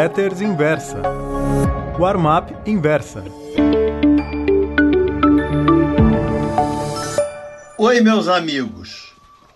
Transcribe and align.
Letters 0.00 0.40
Inversa. 0.40 1.02
Warm-up 1.98 2.56
Inversa. 2.64 3.22
Oi, 7.76 8.00
meus 8.00 8.26
amigos. 8.26 9.12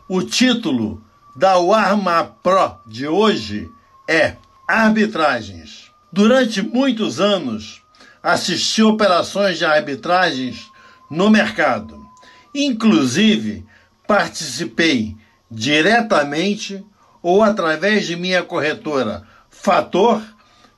O 0.07 0.23
título 0.23 1.03
da 1.35 1.57
Warm-up 1.57 2.33
Pro 2.43 2.77
de 2.87 3.09
hoje 3.09 3.71
é 4.07 4.35
Arbitragens. 4.69 5.91
Durante 6.13 6.61
muitos 6.61 7.23
anos, 7.23 7.83
assisti 8.23 8.83
operações 8.83 9.57
de 9.57 9.65
arbitragens 9.65 10.71
no 11.11 11.31
mercado. 11.31 12.07
Inclusive, 12.55 13.65
participei 14.07 15.17
diretamente 15.51 16.85
ou 17.23 17.43
através 17.43 18.07
de 18.07 18.15
minha 18.15 18.43
corretora 18.43 19.27
Fator 19.65 20.23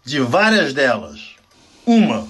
de 0.05 0.21
várias 0.21 0.73
delas. 0.73 1.35
Uma, 1.85 2.25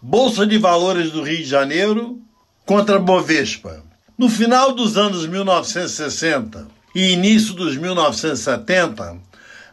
Bolsa 0.00 0.46
de 0.46 0.56
Valores 0.56 1.10
do 1.10 1.22
Rio 1.22 1.36
de 1.36 1.44
Janeiro 1.44 2.18
contra 2.64 2.98
Bovespa. 2.98 3.84
No 4.16 4.30
final 4.30 4.72
dos 4.72 4.96
anos 4.96 5.26
1960 5.26 6.66
e 6.94 7.12
início 7.12 7.52
dos 7.52 7.76
1970, 7.76 9.18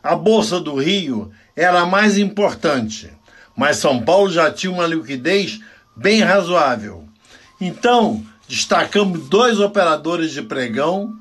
a 0.03 0.13
Bolsa 0.13 0.59
do 0.59 0.75
Rio 0.75 1.31
era 1.55 1.80
a 1.80 1.85
mais 1.85 2.17
importante, 2.17 3.09
mas 3.55 3.77
São 3.77 4.02
Paulo 4.02 4.30
já 4.30 4.52
tinha 4.52 4.73
uma 4.73 4.85
liquidez 4.85 5.61
bem 5.95 6.20
razoável. 6.20 7.08
Então, 7.61 8.22
destacamos 8.45 9.30
dois 9.30 9.58
operadores 9.58 10.33
de 10.33 10.41
pregão, 10.41 11.13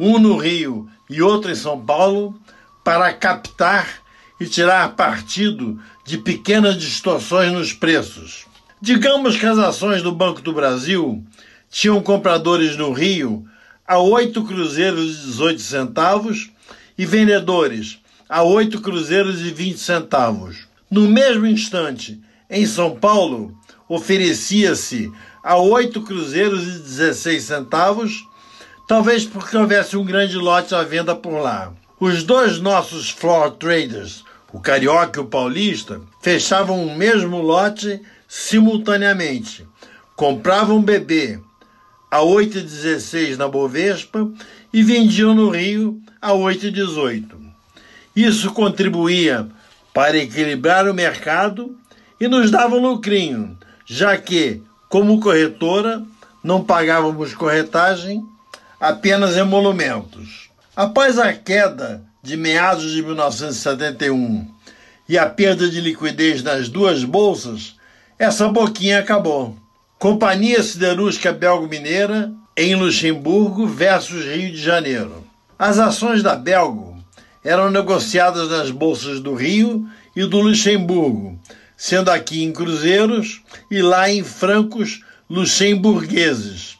um 0.00 0.18
no 0.18 0.38
Rio 0.38 0.88
e 1.10 1.20
outro 1.20 1.50
em 1.50 1.54
São 1.54 1.78
Paulo, 1.78 2.34
para 2.82 3.12
captar 3.12 4.01
e 4.42 4.48
tirar 4.48 4.96
partido 4.96 5.80
de 6.04 6.18
pequenas 6.18 6.76
distorções 6.76 7.52
nos 7.52 7.72
preços. 7.72 8.44
Digamos 8.80 9.36
que 9.36 9.46
as 9.46 9.58
ações 9.58 10.02
do 10.02 10.10
Banco 10.10 10.42
do 10.42 10.52
Brasil 10.52 11.24
tinham 11.70 12.02
compradores 12.02 12.76
no 12.76 12.92
Rio 12.92 13.46
a 13.86 13.98
8 13.98 14.42
cruzeiros 14.42 15.18
e 15.18 15.26
18 15.26 15.60
centavos 15.60 16.50
e 16.98 17.06
vendedores 17.06 18.00
a 18.28 18.42
8 18.42 18.80
cruzeiros 18.80 19.40
e 19.40 19.50
20 19.50 19.78
centavos. 19.78 20.66
No 20.90 21.08
mesmo 21.08 21.46
instante, 21.46 22.20
em 22.50 22.66
São 22.66 22.96
Paulo, 22.96 23.56
oferecia-se 23.88 25.12
a 25.44 25.56
8 25.56 26.02
cruzeiros 26.02 26.62
e 26.62 26.78
16 26.80 27.44
centavos, 27.44 28.26
talvez 28.88 29.24
porque 29.24 29.56
houvesse 29.56 29.96
um 29.96 30.04
grande 30.04 30.36
lote 30.36 30.74
à 30.74 30.82
venda 30.82 31.14
por 31.14 31.40
lá. 31.40 31.72
Os 32.00 32.24
dois 32.24 32.58
nossos 32.58 33.10
floor 33.10 33.52
traders, 33.52 34.24
o 34.52 34.60
carioca 34.60 35.18
e 35.18 35.22
o 35.22 35.26
paulista, 35.26 36.00
fechavam 36.20 36.86
o 36.86 36.96
mesmo 36.96 37.40
lote 37.40 38.00
simultaneamente. 38.28 39.66
Compravam 40.14 40.82
bebê 40.82 41.40
a 42.10 42.18
8,16 42.18 43.36
na 43.36 43.48
Bovespa 43.48 44.30
e 44.72 44.82
vendiam 44.82 45.34
no 45.34 45.48
Rio 45.48 46.00
a 46.20 46.32
8,18. 46.32 47.24
Isso 48.14 48.52
contribuía 48.52 49.48
para 49.94 50.18
equilibrar 50.18 50.88
o 50.88 50.94
mercado 50.94 51.74
e 52.20 52.28
nos 52.28 52.50
dava 52.50 52.76
um 52.76 52.86
lucrinho, 52.86 53.56
já 53.86 54.16
que, 54.16 54.62
como 54.88 55.20
corretora, 55.20 56.02
não 56.44 56.62
pagávamos 56.62 57.34
corretagem, 57.34 58.22
apenas 58.78 59.36
emolumentos. 59.36 60.50
Após 60.76 61.18
a 61.18 61.32
queda 61.32 62.02
de 62.22 62.36
meados 62.36 62.92
de 62.92 63.02
1971 63.02 64.46
e 65.08 65.18
a 65.18 65.28
perda 65.28 65.68
de 65.68 65.80
liquidez 65.80 66.40
nas 66.40 66.68
duas 66.68 67.02
bolsas, 67.02 67.74
essa 68.16 68.46
boquinha 68.46 69.00
acabou. 69.00 69.56
Companhia 69.98 70.62
Siderúrgica 70.62 71.32
Belgo-Mineira 71.32 72.32
em 72.56 72.76
Luxemburgo 72.76 73.66
versus 73.66 74.24
Rio 74.24 74.52
de 74.52 74.62
Janeiro. 74.62 75.26
As 75.58 75.80
ações 75.80 76.22
da 76.22 76.36
Belgo 76.36 76.96
eram 77.42 77.72
negociadas 77.72 78.48
nas 78.48 78.70
bolsas 78.70 79.18
do 79.18 79.34
Rio 79.34 79.84
e 80.14 80.24
do 80.24 80.38
Luxemburgo, 80.38 81.36
sendo 81.76 82.08
aqui 82.08 82.44
em 82.44 82.52
cruzeiros 82.52 83.42
e 83.68 83.82
lá 83.82 84.08
em 84.08 84.22
francos 84.22 85.04
luxemburgueses. 85.28 86.78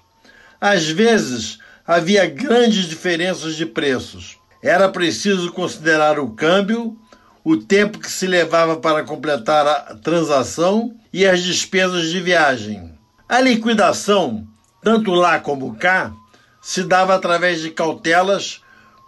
Às 0.60 0.86
vezes 0.86 1.58
havia 1.84 2.26
grandes 2.26 2.86
diferenças 2.86 3.56
de 3.56 3.66
preços. 3.66 4.40
Era 4.62 4.88
preciso 4.88 5.52
considerar 5.52 6.20
o 6.20 6.30
câmbio, 6.30 6.96
o 7.42 7.56
tempo 7.56 7.98
que 7.98 8.08
se 8.08 8.28
levava 8.28 8.76
para 8.76 9.02
completar 9.02 9.66
a 9.66 9.96
transação 9.96 10.94
e 11.12 11.26
as 11.26 11.42
despesas 11.42 12.10
de 12.10 12.20
viagem. 12.20 12.96
A 13.28 13.40
liquidação, 13.40 14.46
tanto 14.80 15.10
lá 15.10 15.40
como 15.40 15.74
cá, 15.74 16.12
se 16.60 16.84
dava 16.84 17.16
através 17.16 17.60
de 17.60 17.70
cautelas 17.70 18.60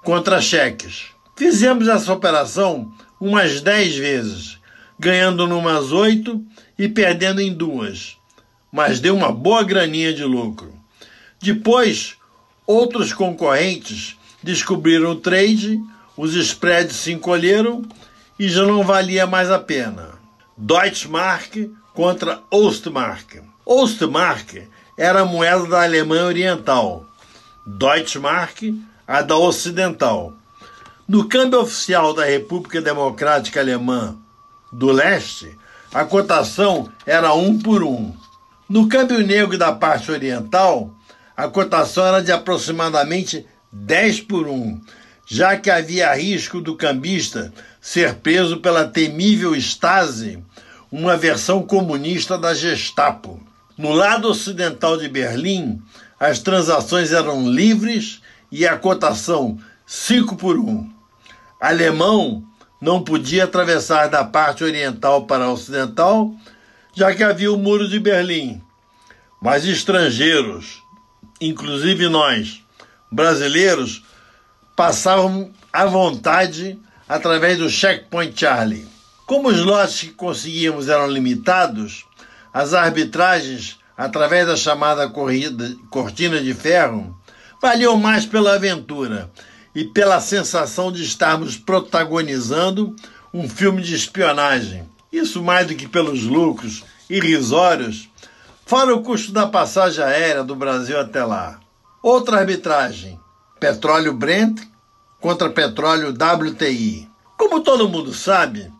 contra 0.03 0.41
cheques. 0.41 1.07
Fizemos 1.37 1.87
essa 1.87 2.13
operação 2.13 2.93
umas 3.21 3.61
dez 3.61 3.95
vezes, 3.95 4.59
ganhando 4.99 5.47
numas 5.47 5.93
oito 5.93 6.45
e 6.77 6.89
perdendo 6.89 7.41
em 7.41 7.53
duas, 7.53 8.17
mas 8.73 8.99
deu 8.99 9.15
uma 9.15 9.31
boa 9.31 9.63
graninha 9.63 10.13
de 10.13 10.25
lucro. 10.25 10.75
Depois, 11.41 12.17
outros 12.67 13.13
concorrentes 13.13 14.17
descobriram 14.45 15.13
o 15.13 15.17
trade, 15.17 15.81
os 16.17 16.35
spreads 16.35 16.97
se 16.97 17.13
encolheram 17.13 17.83
e 18.39 18.49
já 18.49 18.65
não 18.65 18.85
valia 18.85 19.27
mais 19.27 19.51
a 19.51 19.59
pena. 19.59 20.11
Deutschmark 20.57 21.71
contra 21.95 22.41
Ostmark. 22.51 23.43
Ostmark 23.65 24.69
era 24.97 25.23
a 25.23 25.25
moeda 25.25 25.67
da 25.67 25.83
Alemanha 25.83 26.27
Oriental, 26.27 27.07
Deutschmark 27.67 28.63
a 29.07 29.23
da 29.23 29.37
Ocidental. 29.37 30.35
No 31.09 31.29
câmbio 31.29 31.61
oficial 31.61 32.15
da 32.15 32.25
República 32.25 32.81
Democrática 32.81 33.61
Alemã 33.61 34.17
do 34.71 34.93
Leste, 34.93 35.57
a 35.93 36.05
cotação 36.05 36.91
era 37.07 37.33
um 37.35 37.59
por 37.59 37.83
um. 37.83 38.15
No 38.69 38.89
câmbio 38.89 39.25
negro 39.27 39.57
da 39.57 39.73
parte 39.73 40.11
oriental, 40.11 40.91
a 41.37 41.49
cotação 41.49 42.07
era 42.07 42.23
de 42.23 42.33
aproximadamente 42.33 43.47
10 43.75 44.21
por 44.21 44.47
1, 44.47 44.81
já 45.27 45.57
que 45.57 45.69
havia 45.69 46.15
risco 46.15 46.61
do 46.61 46.77
cambista 46.77 47.53
ser 47.81 48.15
preso 48.15 48.61
pela 48.61 48.87
temível 48.87 49.55
Stasi, 49.57 50.39
uma 50.93 51.17
versão 51.17 51.61
comunista 51.63 52.39
da 52.39 52.55
Gestapo. 52.55 53.45
No 53.77 53.93
lado 53.93 54.29
ocidental 54.29 54.97
de 54.97 55.09
Berlim, 55.09 55.83
as 56.21 56.39
transações 56.39 57.11
eram 57.11 57.51
livres 57.51 58.23
e 58.51 58.65
a 58.65 58.77
cotação 58.77 59.59
5 59.85 60.37
por 60.37 60.57
1. 60.57 60.89
Alemão 61.61 62.45
não 62.81 63.03
podia 63.03 63.43
atravessar 63.43 64.07
da 64.07 64.25
parte 64.25 64.63
oriental 64.63 65.27
para 65.27 65.47
a 65.47 65.53
ocidental, 65.53 66.33
já 66.95 67.13
que 67.13 67.25
havia 67.25 67.53
o 67.53 67.59
Muro 67.59 67.89
de 67.89 67.99
Berlim. 67.99 68.63
Mas 69.43 69.65
estrangeiros, 69.65 70.81
inclusive 71.41 72.09
nós, 72.09 72.64
brasileiros, 73.15 74.03
passavam 74.75 75.51
à 75.73 75.87
vontade 75.87 76.79
através 77.09 77.59
do 77.59 77.71
Checkpoint 77.71 78.39
Charlie. 78.39 78.89
Como 79.27 79.49
os 79.49 79.61
lotes 79.61 80.01
que 80.01 80.11
conseguíamos 80.11 80.89
eram 80.89 81.07
limitados, 81.07 82.05
as 82.53 82.75
arbitragens, 82.75 83.79
através 83.97 84.47
da 84.47 84.57
chamada 84.57 85.09
corrida, 85.09 85.75
cortina 85.91 86.41
de 86.41 86.53
ferro, 86.53 87.17
valiam 87.63 87.97
mais 87.97 88.27
pela 88.27 88.55
aventura 88.55 89.31
e 89.75 89.85
pela 89.85 90.21
sensação 90.21 90.93
de 90.93 91.03
estarmos 91.03 91.57
protagonizando 91.57 92.95
um 93.33 93.49
filme 93.49 93.83
de 93.83 93.95
espionagem. 93.95 94.89
Isso 95.11 95.43
mais 95.43 95.67
do 95.67 95.75
que 95.75 95.89
pelos 95.89 96.25
lucros 96.25 96.85
irrisórios, 97.09 98.09
fora 98.67 98.95
o 98.95 99.03
custo 99.03 99.33
da 99.33 99.47
passagem 99.47 100.05
aérea 100.05 100.45
do 100.45 100.55
Brasil 100.55 100.99
até 100.99 101.25
lá. 101.25 101.61
Outra 102.07 102.41
arbitragem: 102.41 103.19
petróleo 103.59 104.13
Brent 104.13 104.61
contra 105.19 105.49
petróleo 105.49 106.11
WTI. 106.11 107.09
Como 107.35 107.63
todo 107.63 107.89
mundo 107.89 108.13
sabe, 108.13 108.71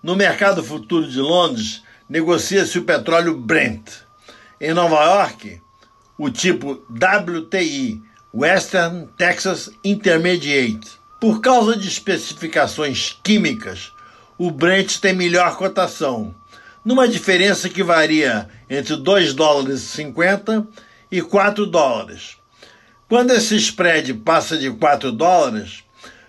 no 0.00 0.14
mercado 0.14 0.62
futuro 0.62 1.10
de 1.10 1.18
Londres 1.18 1.82
negocia-se 2.08 2.78
o 2.78 2.84
petróleo 2.84 3.36
Brent. 3.36 3.90
Em 4.60 4.72
Nova 4.72 5.04
York, 5.06 5.60
o 6.16 6.30
tipo 6.30 6.80
WTI, 6.88 8.00
Western 8.32 9.08
Texas 9.16 9.72
Intermediate. 9.82 11.00
Por 11.20 11.40
causa 11.40 11.76
de 11.76 11.88
especificações 11.88 13.18
químicas, 13.24 13.92
o 14.38 14.52
Brent 14.52 14.98
tem 14.98 15.16
melhor 15.16 15.56
cotação, 15.56 16.32
numa 16.84 17.08
diferença 17.08 17.68
que 17.68 17.82
varia 17.82 18.48
entre 18.70 18.94
2 18.94 19.34
dólares 19.34 19.82
e 19.82 19.96
50 19.96 20.64
e 21.10 21.20
4 21.20 21.66
dólares. 21.66 22.37
Quando 23.08 23.32
esse 23.32 23.56
spread 23.56 24.12
passa 24.12 24.58
de 24.58 24.70
4 24.70 25.10
dólares, 25.10 25.82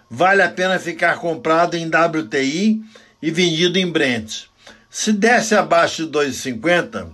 vale 0.09 0.41
a 0.41 0.49
pena 0.49 0.79
ficar 0.79 1.17
comprado 1.17 1.75
em 1.75 1.87
WTI 1.87 2.81
e 3.21 3.29
vendido 3.29 3.77
em 3.77 3.91
Brent. 3.91 4.43
Se 4.89 5.11
desce 5.11 5.55
abaixo 5.55 6.05
de 6.05 6.11
2,50, 6.17 7.09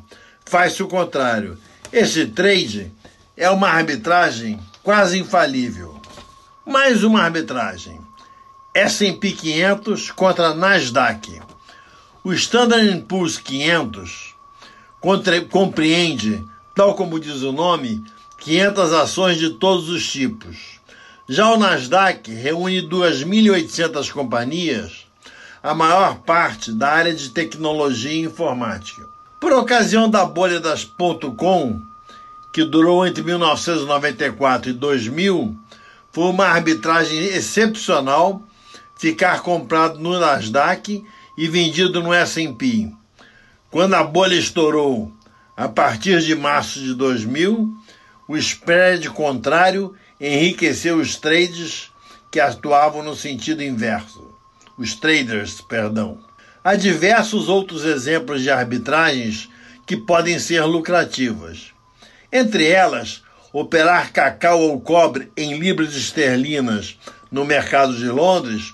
faz-se 0.45 0.83
o 0.83 0.87
contrário. 0.87 1.57
Esse 1.91 2.27
trade 2.27 2.91
é 3.35 3.49
uma 3.49 3.67
arbitragem 3.67 4.59
quase 4.83 5.17
infalível. 5.17 5.99
Mais 6.63 7.03
uma 7.03 7.23
arbitragem. 7.23 7.99
S&P 8.71 9.31
500 9.31 10.11
contra 10.11 10.53
Nasdaq. 10.53 11.41
O 12.23 12.31
Standard 12.33 13.01
Poor's 13.07 13.39
500 13.39 14.35
compreende, 15.49 16.43
tal 16.75 16.93
como 16.93 17.19
diz 17.19 17.41
o 17.41 17.51
nome, 17.51 18.03
500 18.45 18.93
ações 18.93 19.39
de 19.39 19.49
todos 19.49 19.89
os 19.89 20.07
tipos. 20.07 20.79
Já 21.27 21.51
o 21.51 21.57
Nasdaq 21.57 22.31
reúne 22.31 22.87
2.800 22.87 24.11
companhias, 24.11 25.07
a 25.63 25.73
maior 25.73 26.19
parte 26.19 26.71
da 26.71 26.91
área 26.91 27.11
de 27.11 27.31
tecnologia 27.31 28.11
e 28.11 28.21
informática. 28.21 29.03
Por 29.41 29.51
ocasião 29.51 30.07
da 30.07 30.23
bolha 30.23 30.59
das 30.59 30.85
.com, 31.35 31.81
que 32.53 32.63
durou 32.63 33.07
entre 33.07 33.23
1994 33.23 34.69
e 34.69 34.73
2000, 34.73 35.57
foi 36.11 36.25
uma 36.25 36.45
arbitragem 36.45 37.17
excepcional 37.17 38.43
ficar 38.95 39.41
comprado 39.41 39.97
no 39.97 40.19
Nasdaq 40.19 41.03
e 41.35 41.47
vendido 41.47 41.99
no 41.99 42.13
S&P. 42.13 42.91
Quando 43.71 43.95
a 43.95 44.03
bolha 44.03 44.35
estourou, 44.35 45.11
a 45.57 45.67
partir 45.67 46.21
de 46.21 46.35
março 46.35 46.79
de 46.79 46.93
2000, 46.93 47.84
o 48.27 48.35
spread 48.37 49.09
contrário 49.09 49.95
enriqueceu 50.19 50.97
os 50.97 51.15
trades 51.15 51.91
que 52.31 52.39
atuavam 52.39 53.03
no 53.03 53.15
sentido 53.15 53.63
inverso. 53.63 54.33
Os 54.77 54.95
traders, 54.95 55.61
perdão. 55.61 56.19
Há 56.63 56.75
diversos 56.75 57.47
outros 57.47 57.85
exemplos 57.85 58.41
de 58.41 58.49
arbitragens 58.49 59.49
que 59.85 59.95
podem 59.95 60.39
ser 60.39 60.63
lucrativas. 60.63 61.71
Entre 62.31 62.67
elas, 62.67 63.23
operar 63.53 64.11
cacau 64.11 64.59
ou 64.59 64.81
cobre 64.81 65.31
em 65.37 65.57
libras 65.57 65.95
esterlinas 65.95 66.97
no 67.31 67.45
mercado 67.45 67.95
de 67.95 68.07
Londres 68.07 68.73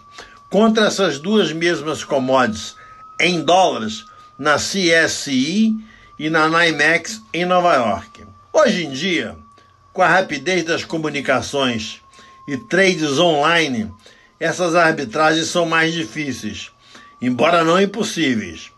contra 0.49 0.87
essas 0.87 1.19
duas 1.19 1.51
mesmas 1.51 2.03
commodities 2.03 2.75
em 3.19 3.43
dólares 3.43 4.05
na 4.39 4.55
CSI 4.55 5.75
e 6.17 6.29
na 6.29 6.47
NYMEX 6.47 7.21
em 7.33 7.45
Nova 7.45 7.75
York. 7.75 8.23
Hoje 8.51 8.85
em 8.85 8.91
dia, 8.91 9.35
com 9.93 10.01
a 10.01 10.07
rapidez 10.07 10.63
das 10.63 10.83
comunicações 10.83 12.01
e 12.47 12.57
trades 12.57 13.19
online, 13.19 13.91
essas 14.39 14.75
arbitragens 14.75 15.47
são 15.47 15.65
mais 15.65 15.93
difíceis, 15.93 16.71
embora 17.21 17.63
não 17.63 17.79
impossíveis. 17.79 18.71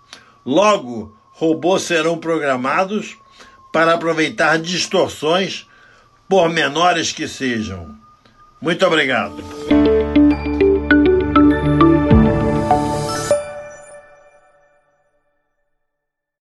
Logo, 0.46 1.16
robôs 1.32 1.84
serão 1.84 2.18
programados 2.18 3.18
para 3.72 3.94
aproveitar 3.94 4.60
distorções, 4.60 5.68
por 6.30 6.50
menores 6.50 7.12
que 7.12 7.28
sejam. 7.28 7.96
Muito 8.62 8.86
obrigado. 8.86 9.44